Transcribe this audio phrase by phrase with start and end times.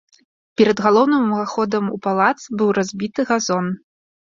[0.61, 3.73] Перад галоўным уваходам у палац быў разбіты газон.